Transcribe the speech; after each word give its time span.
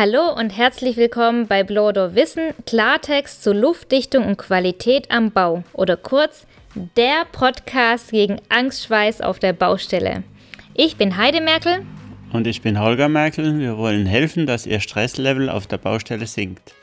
Hallo 0.00 0.32
und 0.32 0.50
herzlich 0.50 0.96
willkommen 0.96 1.48
bei 1.48 1.64
Blodo 1.64 2.14
Wissen, 2.14 2.54
Klartext 2.66 3.42
zu 3.42 3.52
Luftdichtung 3.52 4.26
und 4.26 4.38
Qualität 4.38 5.10
am 5.10 5.32
Bau 5.32 5.64
oder 5.72 5.96
kurz 5.96 6.46
der 6.96 7.24
Podcast 7.32 8.12
gegen 8.12 8.40
Angstschweiß 8.48 9.22
auf 9.22 9.40
der 9.40 9.54
Baustelle. 9.54 10.22
Ich 10.74 10.98
bin 10.98 11.16
Heide 11.16 11.40
Merkel. 11.40 11.84
Und 12.32 12.46
ich 12.46 12.62
bin 12.62 12.78
Holger 12.78 13.08
Merkel. 13.08 13.58
Wir 13.58 13.76
wollen 13.76 14.06
helfen, 14.06 14.46
dass 14.46 14.66
Ihr 14.66 14.78
Stresslevel 14.78 15.50
auf 15.50 15.66
der 15.66 15.78
Baustelle 15.78 16.28
sinkt. 16.28 16.74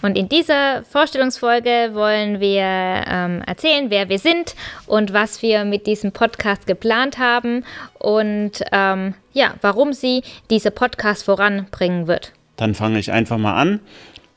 Und 0.00 0.16
in 0.16 0.30
dieser 0.30 0.82
Vorstellungsfolge 0.82 1.90
wollen 1.92 2.40
wir 2.40 2.64
ähm, 2.64 3.42
erzählen, 3.46 3.90
wer 3.90 4.08
wir 4.08 4.18
sind 4.18 4.54
und 4.86 5.12
was 5.12 5.42
wir 5.42 5.66
mit 5.66 5.86
diesem 5.86 6.12
Podcast 6.12 6.66
geplant 6.66 7.18
haben 7.18 7.66
und 7.98 8.64
ähm, 8.72 9.12
ja, 9.34 9.56
warum 9.60 9.92
sie 9.92 10.22
diese 10.48 10.70
Podcast 10.70 11.24
voranbringen 11.26 12.06
wird. 12.06 12.32
Dann 12.56 12.74
fange 12.74 12.98
ich 12.98 13.12
einfach 13.12 13.38
mal 13.38 13.54
an. 13.54 13.80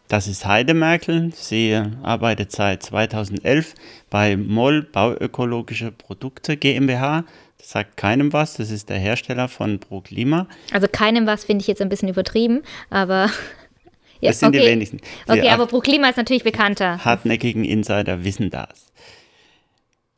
Das 0.08 0.28
ist 0.28 0.46
Heide 0.46 0.74
Merkel. 0.74 1.32
Sie 1.34 1.82
arbeitet 2.04 2.52
seit 2.52 2.84
2011 2.84 3.74
bei 4.10 4.38
Moll 4.38 4.84
Bauökologische 4.84 5.92
Produkte 5.92 6.58
GmbH. 6.58 7.24
Das 7.58 7.72
sagt 7.72 7.98
keinem 7.98 8.32
was. 8.32 8.56
Das 8.56 8.70
ist 8.70 8.90
der 8.90 9.00
Hersteller 9.00 9.48
von 9.48 9.80
ProKlima. 9.80 10.48
Also 10.72 10.88
keinem 10.92 11.26
was 11.26 11.44
finde 11.46 11.64
ich 11.64 11.68
jetzt 11.68 11.82
ein 11.82 11.90
bisschen 11.90 12.10
übertrieben, 12.10 12.62
aber 12.92 13.32
ja, 14.22 14.30
das 14.30 14.40
sind 14.40 14.50
okay. 14.50 14.60
die 14.60 14.68
wenigsten. 14.68 15.00
Sie 15.26 15.32
okay, 15.32 15.50
aber 15.50 15.66
ProKlima 15.66 16.10
ist 16.10 16.18
natürlich 16.18 16.44
bekannter. 16.44 17.04
Hartnäckigen 17.04 17.66
Insider 17.66 18.24
wissen 18.24 18.52
das. 18.52 18.92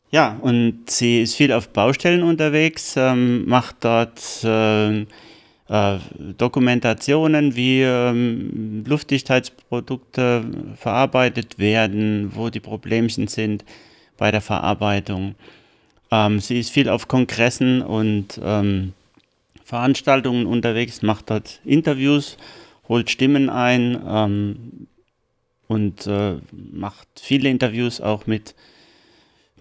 Ja, 0.09 0.37
und 0.41 0.89
sie 0.89 1.21
ist 1.21 1.35
viel 1.35 1.51
auf 1.51 1.69
Baustellen 1.69 2.23
unterwegs, 2.23 2.95
ähm, 2.97 3.47
macht 3.47 3.77
dort 3.81 4.43
äh, 4.43 5.05
äh, 5.69 5.97
Dokumentationen, 6.37 7.55
wie 7.55 7.81
ähm, 7.81 8.83
Luftdichtheitsprodukte 8.87 10.45
verarbeitet 10.75 11.59
werden, 11.59 12.31
wo 12.33 12.49
die 12.49 12.59
Problemchen 12.59 13.27
sind 13.27 13.65
bei 14.17 14.31
der 14.31 14.41
Verarbeitung. 14.41 15.35
Ähm, 16.11 16.39
sie 16.39 16.59
ist 16.59 16.71
viel 16.71 16.89
auf 16.89 17.07
Kongressen 17.07 17.81
und 17.81 18.39
ähm, 18.43 18.93
Veranstaltungen 19.63 20.45
unterwegs, 20.45 21.01
macht 21.01 21.29
dort 21.29 21.59
Interviews, 21.65 22.37
holt 22.87 23.09
Stimmen 23.09 23.49
ein 23.49 24.01
ähm, 24.07 24.87
und 25.67 26.07
äh, 26.07 26.35
macht 26.71 27.07
viele 27.15 27.49
Interviews 27.49 27.99
auch 27.99 28.25
mit 28.25 28.55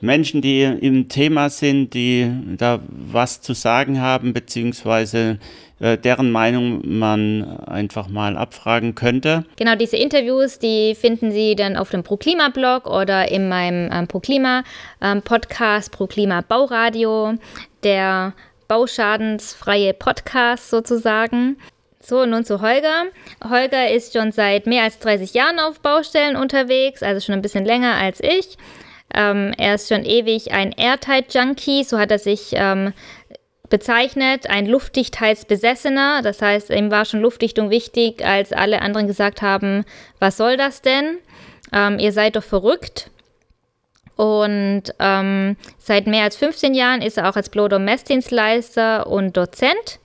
Menschen, 0.01 0.43
die 0.43 0.63
im 0.63 1.09
Thema 1.09 1.49
sind, 1.49 1.95
die 1.95 2.31
da 2.59 2.81
was 2.89 3.41
zu 3.41 3.55
sagen 3.55 4.01
haben, 4.01 4.35
beziehungsweise 4.35 5.39
äh, 5.79 5.99
deren 5.99 6.31
Meinung 6.31 6.83
man 6.99 7.59
einfach 7.67 8.09
mal 8.09 8.37
abfragen 8.37 8.95
könnte. 8.95 9.45
Genau, 9.57 9.75
diese 9.75 9.97
Interviews, 9.97 10.59
die 10.59 10.95
finden 10.95 11.33
Sie 11.33 11.55
dann 11.55 11.77
auf 11.77 11.91
dem 11.91 12.03
ProKlima-Blog 12.03 12.87
oder 12.87 13.31
in 13.31 13.49
meinem 13.49 13.91
ähm, 13.93 14.07
ProKlima-Podcast, 14.07 15.89
ähm, 15.89 15.97
ProKlima 15.97 16.41
Bauradio, 16.43 17.35
der 17.83 18.33
bauschadensfreie 18.69 19.95
Podcast 19.95 20.71
sozusagen. 20.71 21.57
So, 22.01 22.25
nun 22.25 22.45
zu 22.45 22.61
Holger. 22.61 23.07
Holger 23.43 23.91
ist 23.91 24.13
schon 24.13 24.31
seit 24.31 24.67
mehr 24.67 24.85
als 24.85 24.99
30 25.01 25.35
Jahren 25.35 25.59
auf 25.59 25.81
Baustellen 25.81 26.37
unterwegs, 26.37 27.03
also 27.03 27.21
schon 27.21 27.35
ein 27.35 27.43
bisschen 27.43 27.65
länger 27.65 27.97
als 27.97 28.21
ich. 28.21 28.57
Ähm, 29.15 29.53
er 29.57 29.75
ist 29.75 29.89
schon 29.89 30.05
ewig 30.05 30.53
ein 30.53 30.73
Airtight-Junkie, 30.73 31.85
so 31.85 31.99
hat 31.99 32.11
er 32.11 32.19
sich 32.19 32.51
ähm, 32.53 32.93
bezeichnet, 33.69 34.49
ein 34.49 34.67
Luftdichtheitsbesessener. 34.67 36.23
Das 36.23 36.43
heißt, 36.43 36.71
ihm 36.71 36.91
war 36.91 37.05
schon 37.05 37.21
Luftdichtung 37.21 37.71
wichtig, 37.71 38.25
als 38.25 38.53
alle 38.53 38.83
anderen 38.83 39.07
gesagt 39.07 39.43
haben, 39.43 39.85
was 40.19 40.37
soll 40.37 40.57
das 40.57 40.83
denn? 40.83 41.19
Ähm, 41.73 41.99
ihr 41.99 42.13
seid 42.13 42.37
doch 42.37 42.45
verrückt. 42.45 43.11
Und 44.17 44.85
ähm, 44.99 45.57
seit 45.79 46.07
mehr 46.07 46.25
als 46.25 46.37
15 46.37 46.75
Jahren 46.75 47.03
ist 47.03 47.19
er 47.19 47.29
auch 47.29 47.37
als 47.37 47.51
Blow-Messdienstleister 47.51 49.07
und 49.07 49.37
Dozent 49.37 50.01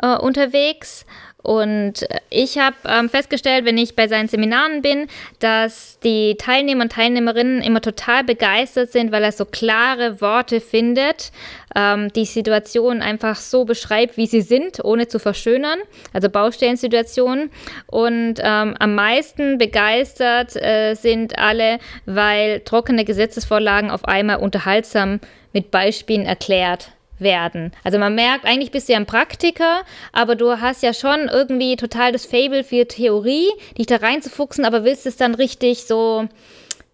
äh, 0.00 0.16
unterwegs. 0.16 1.04
Und 1.42 2.06
ich 2.30 2.58
habe 2.58 2.76
ähm, 2.86 3.08
festgestellt, 3.08 3.64
wenn 3.64 3.76
ich 3.76 3.96
bei 3.96 4.06
seinen 4.06 4.28
Seminaren 4.28 4.80
bin, 4.80 5.08
dass 5.40 5.98
die 6.00 6.36
Teilnehmer 6.36 6.84
und 6.84 6.92
Teilnehmerinnen 6.92 7.62
immer 7.62 7.80
total 7.80 8.24
begeistert 8.24 8.92
sind, 8.92 9.10
weil 9.10 9.24
er 9.24 9.32
so 9.32 9.44
klare 9.44 10.20
Worte 10.20 10.60
findet, 10.60 11.32
ähm, 11.74 12.12
die 12.12 12.24
Situation 12.24 13.02
einfach 13.02 13.36
so 13.36 13.64
beschreibt, 13.64 14.16
wie 14.16 14.26
sie 14.26 14.40
sind, 14.40 14.84
ohne 14.84 15.08
zu 15.08 15.18
verschönern, 15.18 15.80
also 16.12 16.30
Baustellensituationen. 16.30 17.50
Und 17.86 18.34
ähm, 18.38 18.76
am 18.78 18.94
meisten 18.94 19.58
begeistert 19.58 20.54
äh, 20.56 20.94
sind 20.94 21.38
alle, 21.38 21.78
weil 22.06 22.60
trockene 22.60 23.04
Gesetzesvorlagen 23.04 23.90
auf 23.90 24.04
einmal 24.04 24.36
unterhaltsam 24.36 25.20
mit 25.52 25.70
Beispielen 25.70 26.24
erklärt 26.24 26.92
werden. 27.22 27.72
Also 27.84 27.98
man 27.98 28.14
merkt, 28.14 28.44
eigentlich 28.44 28.70
bist 28.70 28.88
du 28.88 28.92
ja 28.92 28.98
ein 28.98 29.06
Praktiker, 29.06 29.82
aber 30.12 30.36
du 30.36 30.60
hast 30.60 30.82
ja 30.82 30.94
schon 30.94 31.28
irgendwie 31.32 31.76
total 31.76 32.12
das 32.12 32.26
Fable 32.26 32.64
für 32.64 32.86
Theorie, 32.86 33.48
dich 33.78 33.86
da 33.86 33.96
reinzufuchsen, 33.96 34.64
aber 34.64 34.84
willst 34.84 35.06
es 35.06 35.16
dann 35.16 35.34
richtig 35.34 35.84
so, 35.84 36.28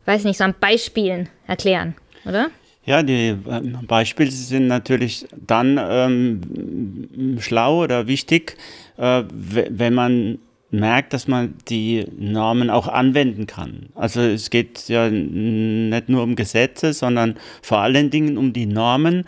weiß 0.06 0.24
nicht, 0.24 0.38
so 0.38 0.44
an 0.44 0.54
Beispielen 0.58 1.28
erklären, 1.46 1.94
oder? 2.24 2.50
Ja, 2.84 3.02
die 3.02 3.36
ähm, 3.50 3.80
Beispiele 3.86 4.30
sind 4.30 4.66
natürlich 4.66 5.26
dann 5.36 5.78
ähm, 5.78 7.36
schlau 7.38 7.82
oder 7.84 8.06
wichtig, 8.06 8.56
äh, 8.96 9.24
wenn 9.28 9.92
man 9.92 10.38
merkt, 10.70 11.12
dass 11.12 11.28
man 11.28 11.54
die 11.68 12.06
Normen 12.18 12.70
auch 12.70 12.88
anwenden 12.88 13.46
kann. 13.46 13.90
Also 13.94 14.20
es 14.20 14.50
geht 14.50 14.88
ja 14.88 15.08
nicht 15.10 16.08
nur 16.08 16.22
um 16.22 16.36
Gesetze, 16.36 16.92
sondern 16.92 17.36
vor 17.62 17.78
allen 17.78 18.10
Dingen 18.10 18.36
um 18.36 18.52
die 18.52 18.66
Normen. 18.66 19.24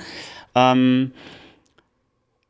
Ähm, 0.54 1.12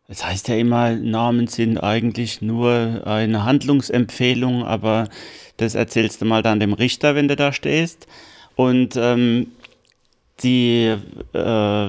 das 0.08 0.26
heißt 0.26 0.48
ja 0.48 0.56
immer, 0.56 0.90
Namen 0.90 1.46
sind 1.46 1.78
eigentlich 1.78 2.42
nur 2.42 3.02
eine 3.04 3.44
Handlungsempfehlung, 3.44 4.64
aber 4.64 5.08
das 5.56 5.76
erzählst 5.76 6.20
du 6.20 6.24
mal 6.24 6.42
dann 6.42 6.58
dem 6.58 6.72
Richter, 6.72 7.14
wenn 7.14 7.28
du 7.28 7.36
da 7.36 7.52
stehst. 7.52 8.08
Und 8.56 8.96
ähm, 8.96 9.52
die, 10.42 10.96
äh, 11.32 11.88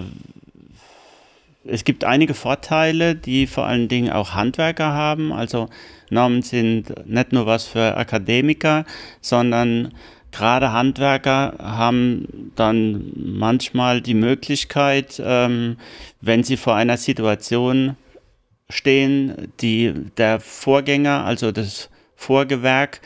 es 1.66 1.84
gibt 1.84 2.04
einige 2.04 2.34
Vorteile, 2.34 3.16
die 3.16 3.48
vor 3.48 3.66
allen 3.66 3.88
Dingen 3.88 4.12
auch 4.12 4.36
Handwerker 4.36 4.94
haben. 4.94 5.32
Also 5.32 5.70
Namen 6.12 6.42
sind 6.44 7.08
nicht 7.08 7.32
nur 7.32 7.46
was 7.46 7.66
für 7.66 7.98
Akademiker, 7.98 8.86
sondern 9.22 9.94
gerade 10.32 10.72
Handwerker 10.72 11.56
haben 11.60 12.52
dann 12.56 13.12
manchmal 13.16 14.02
die 14.02 14.14
Möglichkeit, 14.14 15.22
ähm, 15.24 15.78
wenn 16.22 16.44
sie 16.44 16.58
vor 16.58 16.76
einer 16.76 16.98
Situation 16.98 17.96
stehen, 18.70 19.52
die 19.60 19.94
der 20.18 20.40
Vorgänger, 20.40 21.26
also 21.26 21.52
das 21.52 21.90
Vorgewerk, 22.16 23.02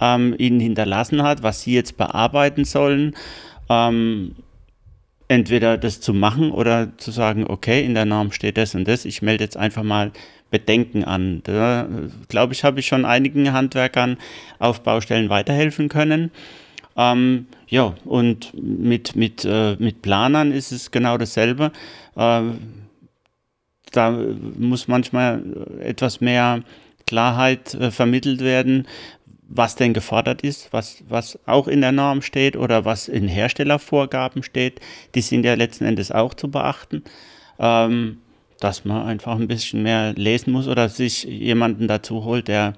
ähm, 0.00 0.34
ihnen 0.38 0.60
hinterlassen 0.60 1.22
hat, 1.22 1.42
was 1.42 1.62
sie 1.62 1.74
jetzt 1.74 1.96
bearbeiten 1.96 2.64
sollen, 2.64 3.14
ähm, 3.70 4.36
entweder 5.28 5.78
das 5.78 6.00
zu 6.00 6.12
machen 6.12 6.50
oder 6.50 6.96
zu 6.98 7.10
sagen, 7.10 7.46
okay, 7.48 7.84
in 7.84 7.94
der 7.94 8.04
Norm 8.04 8.32
steht 8.32 8.58
das 8.58 8.74
und 8.74 8.86
das, 8.86 9.04
ich 9.04 9.22
melde 9.22 9.44
jetzt 9.44 9.56
einfach 9.56 9.82
mal 9.82 10.12
Bedenken 10.50 11.04
an. 11.04 11.40
Da 11.44 11.88
glaube 12.28 12.52
ich, 12.52 12.62
habe 12.62 12.80
ich 12.80 12.86
schon 12.86 13.04
einigen 13.04 13.52
Handwerkern 13.52 14.16
auf 14.58 14.82
Baustellen 14.82 15.28
weiterhelfen 15.28 15.88
können. 15.88 16.30
Ähm, 16.96 17.46
ja, 17.68 17.94
und 18.04 18.52
mit, 18.54 19.16
mit, 19.16 19.44
äh, 19.44 19.76
mit 19.78 20.02
Planern 20.02 20.52
ist 20.52 20.72
es 20.72 20.90
genau 20.90 21.18
dasselbe. 21.18 21.72
Äh, 22.16 22.42
da 23.92 24.10
muss 24.10 24.88
manchmal 24.88 25.42
etwas 25.80 26.20
mehr 26.20 26.62
Klarheit 27.06 27.74
äh, 27.74 27.90
vermittelt 27.90 28.40
werden, 28.40 28.86
was 29.48 29.76
denn 29.76 29.94
gefordert 29.94 30.42
ist, 30.42 30.72
was, 30.72 31.04
was 31.08 31.38
auch 31.46 31.68
in 31.68 31.80
der 31.80 31.92
Norm 31.92 32.22
steht 32.22 32.56
oder 32.56 32.84
was 32.84 33.08
in 33.08 33.28
Herstellervorgaben 33.28 34.42
steht. 34.42 34.80
Die 35.14 35.20
sind 35.20 35.44
ja 35.44 35.54
letzten 35.54 35.84
Endes 35.84 36.10
auch 36.10 36.34
zu 36.34 36.50
beachten. 36.50 37.04
Ähm, 37.58 38.18
dass 38.60 38.84
man 38.84 39.06
einfach 39.06 39.38
ein 39.38 39.48
bisschen 39.48 39.82
mehr 39.82 40.14
lesen 40.14 40.52
muss 40.52 40.68
oder 40.68 40.88
sich 40.88 41.24
jemanden 41.24 41.88
dazu 41.88 42.24
holt, 42.24 42.48
der 42.48 42.74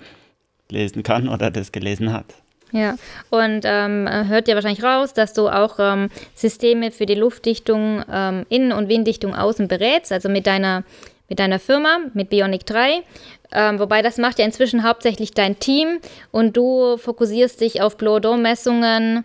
lesen 0.71 1.03
kann 1.03 1.29
oder 1.29 1.51
das 1.51 1.73
gelesen 1.73 2.13
hat. 2.13 2.35
Ja, 2.73 2.97
und 3.31 3.63
ähm, 3.65 4.09
hört 4.29 4.47
ja 4.47 4.55
wahrscheinlich 4.55 4.85
raus, 4.85 5.15
dass 5.15 5.33
du 5.33 5.49
auch 5.49 5.77
ähm, 5.79 6.11
Systeme 6.35 6.91
für 6.91 7.07
die 7.07 7.15
Luftdichtung 7.15 8.05
ähm, 8.13 8.45
innen 8.51 8.73
und 8.73 8.89
Winddichtung 8.89 9.35
außen 9.35 9.69
berätst, 9.69 10.13
also 10.13 10.29
mit 10.29 10.47
deiner, 10.47 10.85
mit 11.31 11.39
deiner 11.39 11.59
Firma, 11.59 11.99
mit 12.13 12.29
Bionic 12.29 12.67
3. 12.67 13.03
Ähm, 13.53 13.79
wobei 13.79 14.03
das 14.03 14.19
macht 14.19 14.39
ja 14.39 14.45
inzwischen 14.45 14.83
hauptsächlich 14.83 15.33
dein 15.33 15.59
Team 15.59 16.01
und 16.31 16.57
du 16.57 16.99
fokussierst 16.99 17.61
dich 17.63 17.81
auf 17.81 17.97
Blow-Door-Messungen 17.97 19.25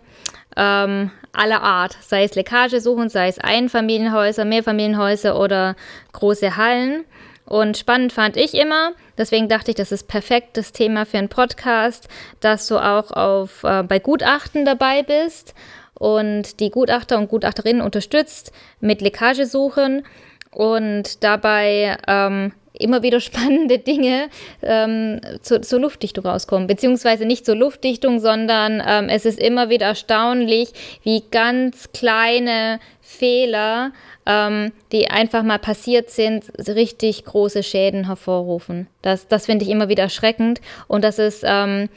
ähm, 0.56 1.10
aller 1.32 1.62
Art, 1.62 1.96
sei 2.00 2.24
es 2.24 2.34
Leckagesuchen, 2.34 3.10
sei 3.10 3.28
es 3.28 3.38
Einfamilienhäuser, 3.38 4.44
Mehrfamilienhäuser 4.44 5.38
oder 5.38 5.76
große 6.12 6.56
Hallen. 6.56 7.04
Und 7.46 7.76
spannend 7.76 8.12
fand 8.12 8.36
ich 8.36 8.54
immer, 8.54 8.92
deswegen 9.18 9.48
dachte 9.48 9.70
ich, 9.70 9.76
das 9.76 9.92
ist 9.92 10.08
perfekt 10.08 10.56
das 10.56 10.72
Thema 10.72 11.04
für 11.04 11.18
einen 11.18 11.28
Podcast, 11.28 12.08
dass 12.40 12.66
du 12.66 12.78
auch 12.78 13.10
auf, 13.10 13.64
äh, 13.64 13.82
bei 13.82 13.98
Gutachten 13.98 14.64
dabei 14.64 15.02
bist 15.02 15.54
und 15.94 16.60
die 16.60 16.70
Gutachter 16.70 17.18
und 17.18 17.28
Gutachterinnen 17.28 17.82
unterstützt 17.82 18.52
mit 18.80 19.02
Leckagesuchen 19.02 20.06
und 20.52 21.22
dabei 21.22 21.98
ähm, 22.08 22.52
immer 22.78 23.02
wieder 23.02 23.20
spannende 23.20 23.78
Dinge 23.78 24.28
ähm, 24.62 25.20
zu, 25.42 25.60
zur 25.60 25.80
Luftdichtung 25.80 26.26
rauskommen. 26.26 26.66
Beziehungsweise 26.66 27.24
nicht 27.24 27.46
zur 27.46 27.56
Luftdichtung, 27.56 28.20
sondern 28.20 28.82
ähm, 28.86 29.08
es 29.08 29.24
ist 29.24 29.38
immer 29.38 29.70
wieder 29.70 29.86
erstaunlich, 29.86 30.70
wie 31.02 31.22
ganz 31.30 31.92
kleine 31.92 32.80
Fehler, 33.00 33.92
ähm, 34.26 34.72
die 34.92 35.10
einfach 35.10 35.42
mal 35.42 35.58
passiert 35.58 36.10
sind, 36.10 36.44
richtig 36.66 37.24
große 37.24 37.62
Schäden 37.62 38.06
hervorrufen. 38.06 38.88
Das, 39.02 39.28
das 39.28 39.46
finde 39.46 39.64
ich 39.64 39.70
immer 39.70 39.88
wieder 39.88 40.04
erschreckend. 40.04 40.60
Und 40.88 41.04
das 41.04 41.18
ist 41.18 41.44
ähm, 41.46 41.88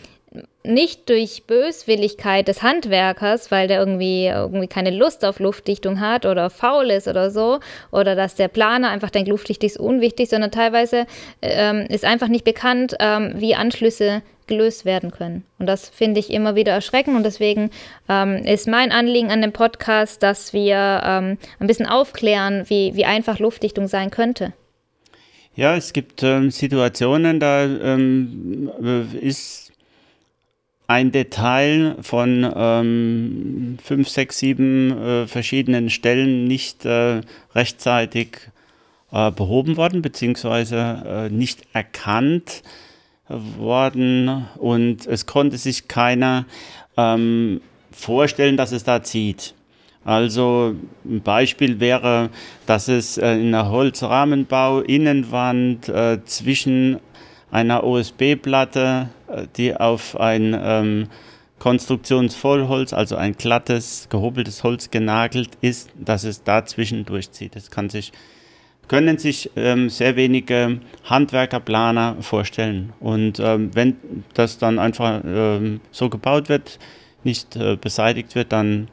nicht 0.63 1.09
durch 1.09 1.43
Böswilligkeit 1.47 2.47
des 2.47 2.61
Handwerkers, 2.61 3.51
weil 3.51 3.67
der 3.67 3.79
irgendwie, 3.79 4.25
irgendwie 4.25 4.67
keine 4.67 4.91
Lust 4.91 5.23
auf 5.23 5.39
Luftdichtung 5.39 5.99
hat 5.99 6.25
oder 6.25 6.49
faul 6.49 6.91
ist 6.91 7.07
oder 7.07 7.31
so, 7.31 7.59
oder 7.91 8.15
dass 8.15 8.35
der 8.35 8.49
Planer 8.49 8.89
einfach 8.89 9.09
denkt, 9.09 9.29
Luftdichtung 9.29 9.67
ist 9.67 9.79
unwichtig, 9.79 10.29
sondern 10.29 10.51
teilweise 10.51 11.05
ähm, 11.41 11.85
ist 11.89 12.03
einfach 12.03 12.27
nicht 12.27 12.43
bekannt, 12.43 12.95
ähm, 12.99 13.33
wie 13.37 13.55
Anschlüsse 13.55 14.21
gelöst 14.47 14.85
werden 14.85 15.11
können. 15.11 15.43
Und 15.59 15.67
das 15.67 15.89
finde 15.89 16.19
ich 16.19 16.29
immer 16.31 16.55
wieder 16.55 16.71
erschreckend 16.71 17.15
und 17.15 17.23
deswegen 17.23 17.69
ähm, 18.09 18.37
ist 18.45 18.67
mein 18.67 18.91
Anliegen 18.91 19.29
an 19.29 19.41
dem 19.41 19.51
Podcast, 19.51 20.23
dass 20.23 20.53
wir 20.53 21.01
ähm, 21.03 21.37
ein 21.59 21.67
bisschen 21.67 21.85
aufklären, 21.85 22.63
wie, 22.67 22.95
wie 22.95 23.05
einfach 23.05 23.39
Luftdichtung 23.39 23.87
sein 23.87 24.09
könnte. 24.09 24.53
Ja, 25.55 25.75
es 25.75 25.91
gibt 25.91 26.23
ähm, 26.23 26.51
Situationen, 26.51 27.39
da 27.39 27.65
ähm, 27.65 28.71
ist 29.19 29.66
ein 30.87 31.11
Detail 31.11 31.97
von 32.01 32.49
ähm, 32.55 33.77
fünf, 33.83 34.07
sechs, 34.07 34.39
sieben 34.39 34.97
äh, 34.97 35.27
verschiedenen 35.27 35.89
Stellen 35.89 36.45
nicht 36.45 36.85
äh, 36.85 37.21
rechtzeitig 37.53 38.37
äh, 39.11 39.31
behoben 39.31 39.75
worden, 39.77 40.01
beziehungsweise 40.01 41.03
äh, 41.05 41.29
nicht 41.29 41.63
erkannt 41.73 42.63
worden 43.29 44.47
und 44.55 45.05
es 45.05 45.25
konnte 45.25 45.57
sich 45.57 45.89
keiner 45.89 46.45
ähm, 46.95 47.59
vorstellen, 47.91 48.55
dass 48.55 48.71
es 48.71 48.85
da 48.85 49.03
zieht. 49.03 49.53
Also 50.05 50.75
ein 51.03 51.21
Beispiel 51.21 51.81
wäre, 51.81 52.29
dass 52.65 52.87
es 52.87 53.17
äh, 53.17 53.33
in 53.33 53.53
einer 53.53 53.69
Holzrahmenbau 53.69 54.79
Innenwand 54.79 55.89
äh, 55.89 56.23
zwischen 56.23 57.01
einer 57.51 57.83
OSB-Platte, 57.83 59.09
äh, 59.27 59.47
die 59.55 59.75
auf 59.75 60.19
ein 60.19 60.55
ähm, 60.59 61.07
Konstruktionsvollholz, 61.59 62.93
also 62.93 63.15
ein 63.15 63.33
glattes, 63.33 64.07
gehobeltes 64.09 64.63
Holz 64.63 64.91
genagelt 64.91 65.49
ist, 65.61 65.89
dass 65.95 66.23
es 66.23 66.43
dazwischen 66.43 67.05
durchzieht. 67.05 67.55
Das 67.55 67.71
kann 67.71 67.89
sich, 67.89 68.11
können 68.87 69.17
sich 69.17 69.49
ähm, 69.55 69.89
sehr 69.89 70.15
wenige 70.15 70.79
Handwerker, 71.03 71.59
Planer 71.59 72.17
vorstellen. 72.21 72.93
Und 72.99 73.39
ähm, 73.39 73.71
wenn 73.73 73.97
das 74.33 74.59
dann 74.59 74.77
einfach 74.77 75.21
ähm, 75.25 75.81
so 75.91 76.09
gebaut 76.09 76.47
wird, 76.49 76.77
nicht 77.23 77.55
äh, 77.55 77.75
beseitigt 77.75 78.35
wird, 78.35 78.51
dann 78.51 78.87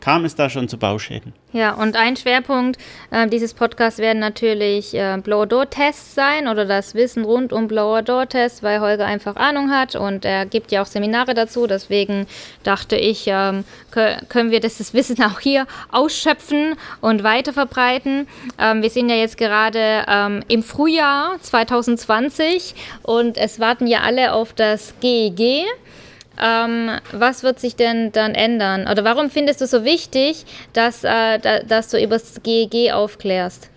kam 0.00 0.24
es 0.24 0.34
da 0.34 0.48
schon 0.48 0.68
zu 0.68 0.78
Bauschäden. 0.78 1.32
Ja, 1.52 1.72
und 1.72 1.96
ein 1.96 2.16
Schwerpunkt 2.16 2.78
äh, 3.10 3.26
dieses 3.26 3.54
Podcasts 3.54 3.98
werden 3.98 4.18
natürlich 4.18 4.94
äh, 4.94 5.18
Blower-Door-Tests 5.22 6.14
sein 6.14 6.46
oder 6.46 6.66
das 6.66 6.94
Wissen 6.94 7.24
rund 7.24 7.52
um 7.52 7.68
Blower-Door-Tests, 7.68 8.62
weil 8.62 8.80
Holger 8.80 9.06
einfach 9.06 9.36
Ahnung 9.36 9.70
hat 9.70 9.96
und 9.96 10.24
er 10.24 10.44
gibt 10.46 10.70
ja 10.72 10.82
auch 10.82 10.86
Seminare 10.86 11.34
dazu. 11.34 11.66
Deswegen 11.66 12.26
dachte 12.64 12.96
ich, 12.96 13.24
ähm, 13.26 13.64
können 13.90 14.50
wir 14.50 14.60
das, 14.60 14.78
das, 14.78 14.94
Wissen 14.94 15.22
auch 15.22 15.40
hier 15.40 15.66
ausschöpfen 15.90 16.74
und 17.00 17.24
weiterverbreiten. 17.24 18.28
Ähm, 18.58 18.82
wir 18.82 18.90
sind 18.90 19.08
ja 19.08 19.16
jetzt 19.16 19.38
gerade 19.38 20.04
ähm, 20.06 20.42
im 20.48 20.62
Frühjahr 20.62 21.38
2020 21.40 22.74
und 23.02 23.36
es 23.36 23.58
warten 23.58 23.86
ja 23.86 24.00
alle 24.00 24.32
auf 24.32 24.52
das 24.52 24.94
GEG. 25.00 25.66
Ähm, 26.40 26.90
was 27.12 27.42
wird 27.42 27.58
sich 27.58 27.76
denn 27.76 28.12
dann 28.12 28.34
ändern? 28.34 28.86
Oder 28.88 29.04
warum 29.04 29.30
findest 29.30 29.60
du 29.60 29.66
so 29.66 29.84
wichtig, 29.84 30.44
dass, 30.72 31.04
äh, 31.04 31.38
da, 31.38 31.60
dass 31.60 31.88
du 31.88 32.02
über 32.02 32.18
das 32.18 32.42
GEG 32.42 32.92
aufklärst? 32.92 33.70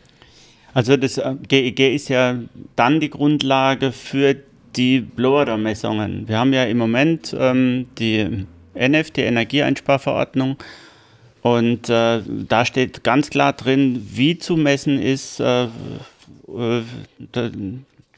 Also 0.74 0.96
das 0.96 1.20
GEG 1.48 1.80
äh, 1.80 1.96
ist 1.96 2.10
ja 2.10 2.38
dann 2.76 3.00
die 3.00 3.10
Grundlage 3.10 3.92
für 3.92 4.36
die 4.76 5.02
Blower-Messungen. 5.02 6.28
Wir 6.28 6.38
haben 6.38 6.54
ja 6.54 6.64
im 6.64 6.78
Moment 6.78 7.36
ähm, 7.38 7.88
die 7.98 8.46
NF, 8.74 9.12
die 9.12 9.22
Energieeinsparverordnung. 9.22 10.58
Und 11.42 11.90
äh, 11.90 12.22
da 12.28 12.66
steht 12.66 13.04
ganz 13.04 13.30
klar 13.30 13.54
drin, 13.54 14.08
wie 14.12 14.38
zu 14.38 14.56
messen 14.56 15.02
ist, 15.02 15.40
äh, 15.40 15.64
äh, 15.64 15.70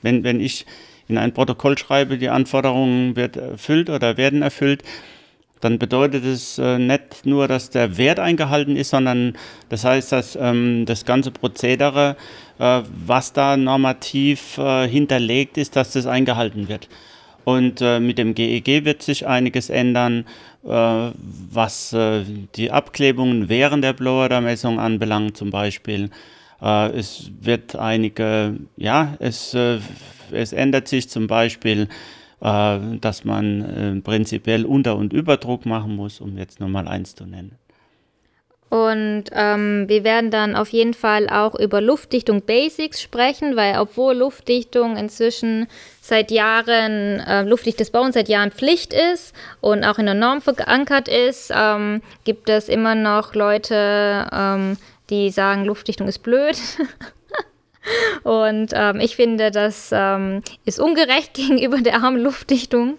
wenn, 0.02 0.24
wenn 0.24 0.40
ich 0.42 0.66
in 1.08 1.18
ein 1.18 1.34
Protokoll 1.34 1.78
schreibe, 1.78 2.18
die 2.18 2.30
Anforderungen 2.30 3.16
wird 3.16 3.38
erfüllt 3.38 3.90
oder 3.90 4.18
werden 4.18 4.42
erfüllt, 4.42 4.84
dann 5.64 5.80
bedeutet 5.80 6.26
es 6.26 6.58
äh, 6.58 6.78
nicht 6.78 7.26
nur, 7.26 7.48
dass 7.48 7.70
der 7.70 7.98
Wert 7.98 8.20
eingehalten 8.20 8.76
ist, 8.76 8.90
sondern 8.90 9.38
das 9.70 9.86
heißt, 9.86 10.12
dass 10.12 10.36
ähm, 10.36 10.86
das 10.86 11.06
ganze 11.06 11.32
Prozedere, 11.32 12.18
äh, 12.60 12.82
was 13.06 13.32
da 13.32 13.56
normativ 13.56 14.58
äh, 14.58 14.88
hinterlegt 14.90 15.58
ist, 15.58 15.78
dass 15.78 15.94
das 15.94 16.06
eingehalten 16.06 16.68
wird. 16.68 16.90
Und 17.46 17.82
äh, 17.82 18.02
mit 18.02 18.18
dem 18.18 18.36
GEG 18.36 18.84
wird 18.84 19.04
sich 19.04 19.26
einiges 19.26 19.70
ändern, 19.70 20.26
äh, 20.66 21.12
was 21.52 21.94
äh, 21.94 22.24
die 22.56 22.72
Abklebungen 22.72 23.48
während 23.48 23.84
der 23.86 23.94
Blower-Messung 23.94 24.80
anbelangt, 24.80 25.38
zum 25.38 25.50
Beispiel. 25.50 26.10
Es 26.64 27.30
wird 27.42 27.76
einige, 27.76 28.58
ja, 28.78 29.16
es 29.20 29.56
es 30.34 30.54
ändert 30.54 30.88
sich 30.88 31.10
zum 31.10 31.28
Beispiel, 31.28 31.88
äh, 32.42 32.80
dass 33.00 33.24
man 33.24 33.62
äh, 33.62 34.02
prinzipiell 34.02 34.66
Unter- 34.66 34.98
und 34.98 35.14
Überdruck 35.14 35.66
machen 35.66 35.96
muss, 35.96 36.20
um 36.20 36.38
jetzt 36.38 36.60
nur 36.60 36.70
mal 36.70 36.88
eins 36.88 37.16
zu 37.16 37.26
nennen. 37.26 37.58
Und 38.70 39.26
ähm, 39.34 39.88
wir 39.88 40.04
werden 40.04 40.32
dann 40.32 40.56
auf 40.56 40.70
jeden 40.70 40.96
Fall 40.96 41.30
auch 41.30 41.54
über 41.54 41.80
Luftdichtung 41.80 42.42
Basics 42.42 43.04
sprechen, 43.04 43.56
weil 43.56 43.78
obwohl 43.78 44.16
Luftdichtung 44.16 44.98
inzwischen 44.98 45.68
seit 46.02 46.32
Jahren, 46.32 47.20
äh, 47.20 47.44
luftdichtes 47.44 47.92
Bauen 47.92 48.14
seit 48.14 48.30
Jahren 48.30 48.50
Pflicht 48.50 48.92
ist 48.92 49.36
und 49.62 49.84
auch 49.84 50.00
in 50.00 50.08
der 50.08 50.16
Norm 50.16 50.42
verankert 50.42 51.08
ist, 51.08 51.52
ähm, 51.56 52.02
gibt 52.24 52.50
es 52.50 52.68
immer 52.68 52.96
noch 52.96 53.36
Leute, 53.36 54.28
ähm, 54.34 54.78
die 55.14 55.30
sagen, 55.30 55.66
Luftdichtung 55.66 56.08
ist 56.08 56.20
blöd. 56.20 56.58
Und 58.24 58.72
ähm, 58.74 59.02
ich 59.02 59.18
finde, 59.18 59.52
das 59.52 59.90
ähm, 59.94 60.42
ist 60.64 60.80
ungerecht 60.80 61.34
gegenüber 61.34 61.82
der 61.82 61.96
armen 61.96 62.22
Luftdichtung. 62.22 62.98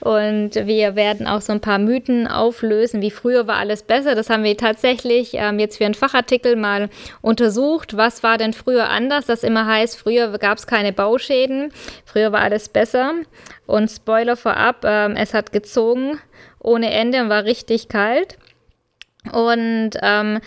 Und 0.00 0.54
wir 0.54 0.94
werden 0.94 1.26
auch 1.26 1.40
so 1.40 1.52
ein 1.52 1.60
paar 1.60 1.78
Mythen 1.78 2.28
auflösen, 2.28 3.02
wie 3.02 3.10
früher 3.10 3.46
war 3.48 3.56
alles 3.56 3.82
besser. 3.82 4.14
Das 4.14 4.30
haben 4.30 4.44
wir 4.44 4.56
tatsächlich 4.56 5.32
ähm, 5.34 5.58
jetzt 5.58 5.78
für 5.78 5.84
einen 5.84 5.94
Fachartikel 5.94 6.54
mal 6.56 6.88
untersucht. 7.20 7.96
Was 7.96 8.22
war 8.22 8.38
denn 8.38 8.52
früher 8.52 8.88
anders? 8.88 9.26
Das 9.26 9.42
immer 9.42 9.66
heißt, 9.66 9.98
früher 9.98 10.38
gab 10.38 10.58
es 10.58 10.66
keine 10.66 10.92
Bauschäden, 10.92 11.72
früher 12.04 12.30
war 12.30 12.40
alles 12.40 12.68
besser. 12.68 13.14
Und 13.66 13.90
Spoiler 13.90 14.36
vorab, 14.36 14.84
ähm, 14.84 15.16
es 15.16 15.34
hat 15.34 15.52
gezogen 15.52 16.20
ohne 16.60 16.92
Ende 16.92 17.22
und 17.22 17.30
war 17.30 17.44
richtig 17.44 17.88
kalt. 17.88 18.38
Und 19.32 19.90
ähm, 20.02 20.40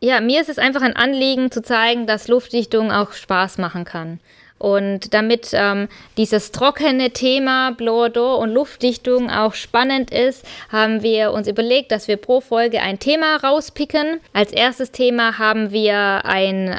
ja, 0.00 0.20
mir 0.20 0.40
ist 0.40 0.48
es 0.48 0.58
einfach 0.58 0.82
ein 0.82 0.96
Anliegen 0.96 1.50
zu 1.50 1.62
zeigen, 1.62 2.06
dass 2.06 2.28
Luftdichtung 2.28 2.90
auch 2.90 3.12
Spaß 3.12 3.58
machen 3.58 3.84
kann. 3.84 4.20
Und 4.58 5.14
damit 5.14 5.50
ähm, 5.52 5.88
dieses 6.18 6.52
trockene 6.52 7.12
Thema 7.12 7.70
Blower 7.72 8.10
Door 8.10 8.38
und 8.38 8.50
Luftdichtung 8.52 9.30
auch 9.30 9.54
spannend 9.54 10.10
ist, 10.10 10.44
haben 10.70 11.02
wir 11.02 11.32
uns 11.32 11.48
überlegt, 11.48 11.92
dass 11.92 12.08
wir 12.08 12.18
pro 12.18 12.42
Folge 12.42 12.82
ein 12.82 12.98
Thema 12.98 13.36
rauspicken. 13.36 14.20
Als 14.34 14.52
erstes 14.52 14.90
Thema 14.90 15.38
haben 15.38 15.70
wir 15.70 16.26
ein 16.26 16.78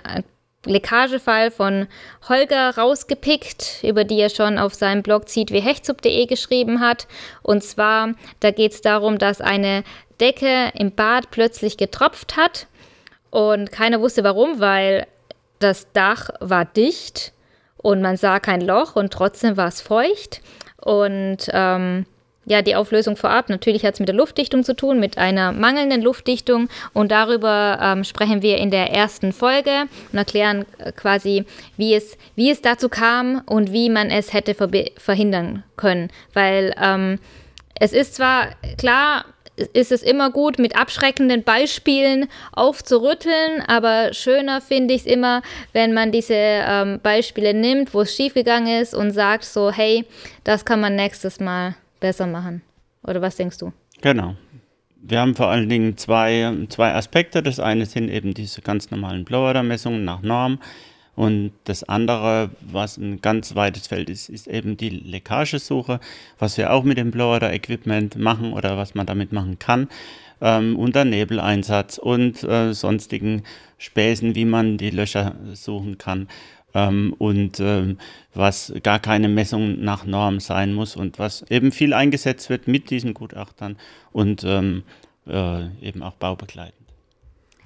Leckagefall 0.64 1.50
von 1.50 1.88
Holger 2.30 2.78
rausgepickt, 2.78 3.84
über 3.84 4.04
die 4.04 4.20
er 4.20 4.30
schon 4.30 4.60
auf 4.60 4.76
seinem 4.76 5.02
Blog 5.02 5.28
ziehtwehechzup.de 5.28 6.28
geschrieben 6.28 6.82
hat. 6.82 7.08
Und 7.42 7.64
zwar, 7.64 8.14
da 8.42 8.52
geht 8.52 8.74
es 8.74 8.82
darum, 8.82 9.18
dass 9.18 9.42
eine 9.42 9.84
Decke 10.20 10.72
im 10.76 10.92
Bad 10.92 11.32
plötzlich 11.32 11.78
getropft 11.78 12.38
hat 12.38 12.68
und 13.32 13.72
keiner 13.72 14.02
wusste 14.02 14.24
warum, 14.24 14.60
weil 14.60 15.08
das 15.60 15.92
Dach 15.94 16.30
war 16.40 16.66
dicht 16.66 17.34
und 17.78 18.02
man 18.02 18.18
sah 18.18 18.40
kein 18.40 18.62
Loch 18.62 18.96
und 18.96 19.12
trotzdem 19.12 19.58
war 19.58 19.68
es 19.68 19.82
feucht. 19.82 20.42
Und 20.78 21.50
ähm, 21.52 22.06
ja, 22.46 22.62
die 22.62 22.76
Auflösung 22.76 23.16
vorab. 23.16 23.50
Natürlich 23.50 23.86
hat 23.86 23.94
es 23.94 24.00
mit 24.00 24.10
der 24.10 24.16
Luftdichtung 24.16 24.64
zu 24.64 24.76
tun, 24.76 25.00
mit 25.00 25.18
einer 25.18 25.52
mangelnden 25.52 26.02
Luftdichtung. 26.02 26.70
Und 26.94 27.12
darüber 27.12 27.80
ähm, 27.82 28.04
sprechen 28.04 28.42
wir 28.42 28.58
in 28.58 28.72
der 28.72 28.92
ersten 28.92 29.32
Folge 29.32 29.84
und 30.12 30.18
erklären 30.18 30.66
äh, 30.80 30.92
quasi, 30.92 31.46
wie 31.78 31.94
es, 31.94 32.18
wie 32.36 32.50
es 32.50 32.62
dazu 32.62 32.90
kam 32.90 33.42
und 33.46 33.72
wie 33.72 33.90
man 33.90 34.10
es 34.10 34.34
hätte 34.34 34.56
verhindern 34.98 35.64
können. 35.78 36.10
Weil 36.34 36.74
ähm, 36.82 37.20
es 37.80 37.94
ist 37.94 38.16
zwar 38.16 38.50
klar, 38.78 39.26
ist 39.56 39.92
es 39.92 40.04
immer 40.04 40.32
gut, 40.32 40.60
mit 40.60 40.76
abschreckenden 40.76 41.44
Beispielen 41.44 42.28
aufzurütteln, 42.54 43.62
aber 43.68 44.14
schöner 44.14 44.62
finde 44.62 44.94
ich 44.94 45.02
es 45.02 45.08
immer, 45.08 45.42
wenn 45.74 45.94
man 45.94 46.12
diese 46.12 46.34
ähm, 46.36 47.00
Beispiele 47.02 47.54
nimmt, 47.54 47.94
wo 47.94 48.02
es 48.02 48.16
schiefgegangen 48.16 48.82
ist 48.82 48.94
und 48.94 49.12
sagt 49.12 49.44
so, 49.44 49.72
hey, 49.72 50.06
das 50.44 50.66
kann 50.66 50.82
man 50.82 50.96
nächstes 50.96 51.40
Mal 51.40 51.76
besser 52.00 52.28
machen. 52.28 52.62
Oder 53.04 53.22
was 53.22 53.36
denkst 53.36 53.58
du? 53.58 53.72
Genau. 54.02 54.36
Wir 55.04 55.20
haben 55.20 55.36
vor 55.36 55.48
allen 55.48 55.68
Dingen 55.68 55.98
zwei, 55.98 56.54
zwei 56.70 56.94
Aspekte. 56.94 57.42
Das 57.42 57.60
eine 57.60 57.86
sind 57.86 58.10
eben 58.10 58.34
diese 58.36 58.62
ganz 58.62 58.92
normalen 58.92 59.26
Blower-Messungen 59.26 60.04
nach 60.04 60.22
Norm. 60.22 60.60
Und 61.16 61.52
das 61.66 61.84
andere, 61.84 62.52
was 62.62 62.98
ein 62.98 63.22
ganz 63.22 63.56
weites 63.56 63.88
Feld 63.88 64.10
ist, 64.10 64.30
ist 64.30 64.48
eben 64.48 64.78
die 64.78 64.90
Leckagesuche, 64.90 66.00
was 66.40 66.58
wir 66.58 66.72
auch 66.72 66.84
mit 66.84 66.98
dem 66.98 67.12
Blower-Equipment 67.12 68.18
machen 68.18 68.54
oder 68.54 68.78
was 68.78 68.96
man 68.96 69.06
damit 69.06 69.34
machen 69.34 69.60
kann. 69.60 69.90
Ähm, 70.40 70.76
unter 70.76 71.06
Nebeleinsatz 71.06 71.98
und 71.98 72.44
äh, 72.44 72.74
sonstigen 72.74 73.44
Späßen, 73.78 74.36
wie 74.36 74.46
man 74.46 74.78
die 74.78 74.90
Löcher 74.90 75.36
suchen 75.54 75.98
kann 75.98 76.28
ähm, 76.74 77.14
und 77.18 77.60
ähm, 77.60 77.98
was 78.34 78.74
gar 78.84 79.00
keine 79.00 79.28
Messung 79.28 79.82
nach 79.82 80.06
Norm 80.06 80.40
sein 80.40 80.74
muss 80.74 80.96
und 80.96 81.20
was 81.20 81.44
eben 81.50 81.72
viel 81.72 81.94
eingesetzt 81.94 82.50
wird 82.50 82.68
mit 82.68 82.90
diesen 82.90 83.14
Gutachtern 83.14 83.78
und 84.12 84.44
ähm, 84.44 84.84
äh, 85.28 85.68
eben 85.82 86.04
auch 86.04 86.14
baubegleitend. 86.14 86.81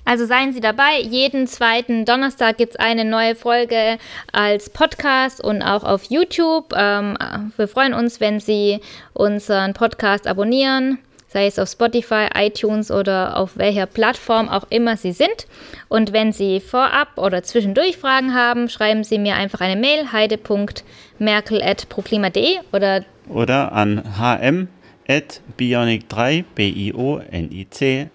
Also 0.05 0.25
seien 0.25 0.53
Sie 0.53 0.62
dabei. 0.62 1.00
Jeden 1.01 1.47
zweiten 1.47 2.05
Donnerstag 2.05 2.57
gibt 2.57 2.75
es 2.75 2.79
eine 2.79 3.05
neue 3.05 3.35
Folge 3.35 3.97
als 4.31 4.69
Podcast 4.69 5.43
und 5.43 5.63
auch 5.63 5.83
auf 5.83 6.05
YouTube. 6.05 6.74
Ähm, 6.77 7.17
wir 7.57 7.67
freuen 7.67 7.93
uns, 7.93 8.19
wenn 8.19 8.39
Sie 8.39 8.79
unseren 9.13 9.74
Podcast 9.74 10.27
abonnieren 10.27 11.00
sei 11.35 11.45
es 11.47 11.59
auf 11.59 11.67
Spotify, 11.67 12.27
iTunes 12.33 12.89
oder 12.91 13.35
auf 13.35 13.57
welcher 13.57 13.88
Plattform 13.88 14.47
auch 14.47 14.67
immer 14.69 14.95
Sie 14.95 15.12
sind. 15.12 15.47
Und 15.89 16.13
wenn 16.13 16.31
Sie 16.31 16.62
vorab 16.62 17.17
oder 17.17 17.43
zwischendurch 17.43 17.97
Fragen 17.97 18.33
haben, 18.33 18.69
schreiben 18.69 19.03
Sie 19.03 19.19
mir 19.19 19.35
einfach 19.35 19.59
eine 19.59 19.75
Mail 19.75 20.13
heide.merkel.proklima.de 20.13 22.59
oder, 22.71 23.03
oder 23.27 23.74
an 23.74 24.01
hm.bionic3, 24.17 26.45
B-I-O-N-I-C, 26.55 28.09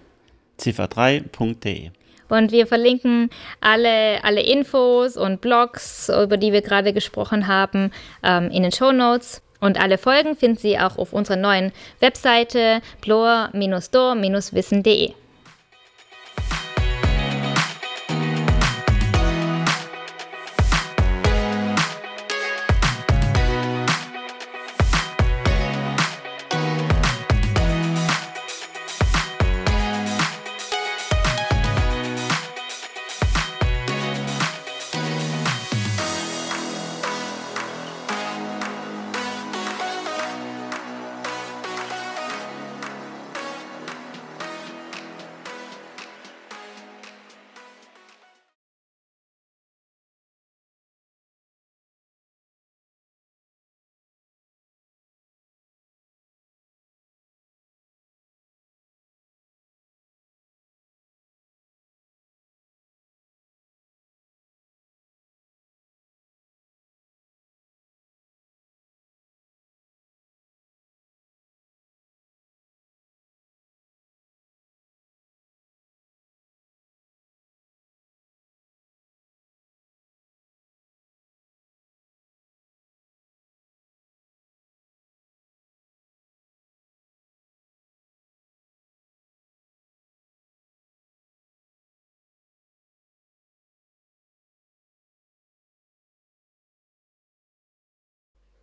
3.de. 0.69 1.89
Und 2.29 2.53
wir 2.53 2.65
verlinken 2.65 3.29
alle, 3.59 4.23
alle 4.23 4.41
Infos 4.41 5.17
und 5.17 5.41
Blogs, 5.41 6.09
über 6.09 6.37
die 6.37 6.53
wir 6.53 6.61
gerade 6.61 6.93
gesprochen 6.93 7.47
haben, 7.47 7.91
ähm, 8.23 8.49
in 8.51 8.63
den 8.63 8.71
Show 8.71 8.93
Notes. 8.93 9.41
Und 9.59 9.81
alle 9.81 9.97
Folgen 9.97 10.37
finden 10.37 10.57
Sie 10.57 10.79
auch 10.79 10.97
auf 10.97 11.11
unserer 11.11 11.35
neuen 11.35 11.73
Webseite 11.99 12.81
blower-door-wissen.de. 13.01 15.13